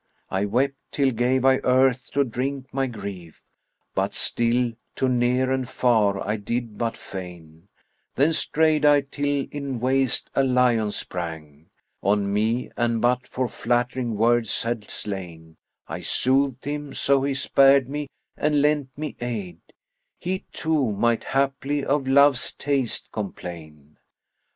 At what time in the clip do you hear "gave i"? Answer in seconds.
1.11-1.57